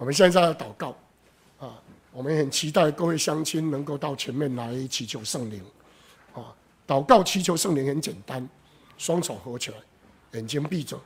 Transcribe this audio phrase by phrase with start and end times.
[0.00, 0.96] 我们现在要祷告
[1.58, 1.78] 啊，
[2.10, 5.62] 我们很期待各位乡亲能够到前面来祈求圣灵
[6.32, 6.56] 啊。
[6.86, 8.48] 祷告祈求圣灵很简单，
[8.96, 9.76] 双手合起来，
[10.32, 10.98] 眼睛闭着，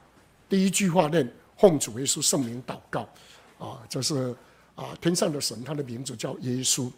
[0.49, 3.01] 第一句话念奉主耶稣圣名祷告
[3.59, 4.33] 啊，就是
[4.77, 6.89] 啊天上的神，他的名字叫耶稣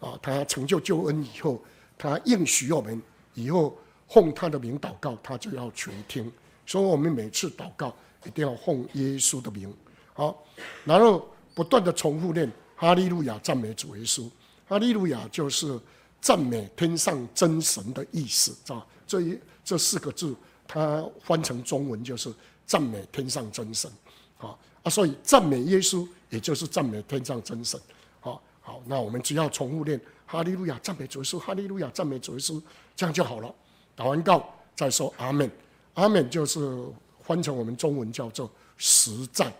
[0.00, 1.62] 啊，他成就救恩以后，
[1.98, 3.00] 他应许我们
[3.34, 3.76] 以后
[4.08, 6.32] 奉他的名祷告，他就要垂听，
[6.64, 7.94] 所以我们每次祷告
[8.24, 9.70] 一定要奉耶稣的名，
[10.14, 10.42] 好，
[10.86, 11.28] 然后。
[11.54, 14.28] 不断的重复念哈利路亚，赞美主耶稣。
[14.68, 15.78] 哈利路亚就是
[16.20, 18.86] 赞美天上真神的意思，是吧？
[19.06, 20.34] 这一这四个字，
[20.66, 22.32] 它翻成中文就是
[22.64, 23.90] 赞美天上真神，
[24.38, 27.78] 啊啊，所以赞美耶稣，也就是赞美天上真神，
[28.20, 32.62] 好，好，那我们只要重复念哈利路亚，赞美主耶稣，哈利路亚，赞美主耶稣，
[32.96, 33.54] 这样就好了。
[33.94, 35.50] 祷完告再说阿门，
[35.94, 36.82] 阿门就是
[37.20, 39.52] 翻成我们中文叫做实战，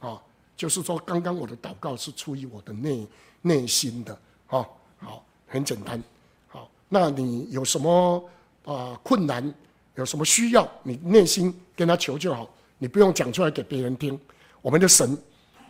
[0.00, 0.20] 啊。
[0.60, 3.08] 就是说，刚刚我的祷告是出于我的内
[3.40, 4.12] 内心的，
[4.48, 4.62] 啊，
[4.98, 6.02] 好，很简单，
[6.48, 8.22] 好，那你有什么
[8.66, 9.54] 啊困难，
[9.94, 14.20] 有什么需要，你内心跟他求就好，你不用讲出来给别人听。
[14.60, 15.16] 我们的神，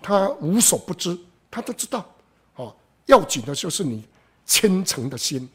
[0.02, 1.16] 他无所不知，
[1.48, 2.04] 他都知道，
[2.56, 2.74] 哦，
[3.06, 4.04] 要紧的就是你
[4.44, 5.48] 虔诚的心，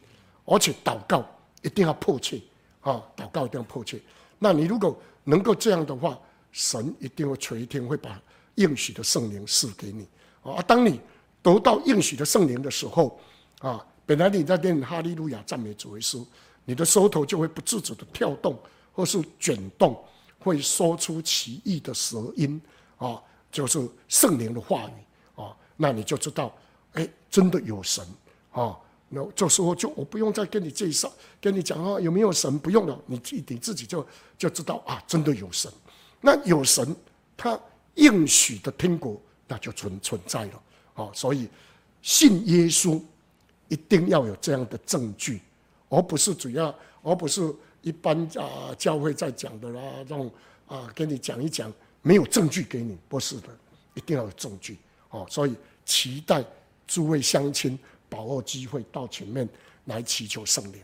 [0.45, 1.25] 而且祷告
[1.61, 2.39] 一定要迫切，
[2.79, 3.99] 啊，祷告一定要迫切。
[4.39, 6.17] 那你如果能够这样的话，
[6.53, 8.17] 神一定会垂听，会把。
[8.55, 10.07] 应许的圣灵赐给你
[10.43, 10.61] 啊！
[10.61, 10.99] 当你
[11.41, 13.19] 得到应许的圣灵的时候
[13.59, 16.25] 啊，本来你在念哈利路亚赞美主耶稣，
[16.63, 18.57] 你的舌头就会不自主的跳动，
[18.93, 20.01] 或是卷动，
[20.39, 22.61] 会说出奇异的舌音
[22.97, 25.55] 啊，就是圣灵的话语啊。
[25.75, 26.55] 那你就知道，
[26.93, 28.05] 哎，真的有神
[28.51, 28.77] 啊！
[29.09, 31.11] 那这时候就我不用再跟你介绍，
[31.41, 32.57] 跟你讲啊，有没有神？
[32.57, 34.05] 不用了，你自你自己就
[34.37, 35.71] 就知道啊，真的有神。
[36.21, 36.95] 那有神，
[37.35, 37.59] 他。
[37.95, 40.63] 应许的天国，那就存存在了，
[40.95, 41.47] 哦，所以
[42.01, 43.01] 信耶稣
[43.67, 45.41] 一定要有这样的证据，
[45.89, 50.31] 而不是主要，而不是一般啊教会在讲的啦，这种
[50.67, 53.47] 啊跟你讲一讲，没有证据给你，不是的，
[53.93, 54.77] 一定要有证据，
[55.09, 55.55] 哦，所以
[55.85, 56.43] 期待
[56.85, 57.77] 诸位乡亲
[58.09, 59.47] 把握机会到前面
[59.85, 60.81] 来祈求圣灵。